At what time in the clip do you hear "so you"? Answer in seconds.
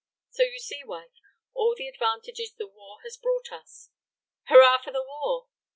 0.31-0.57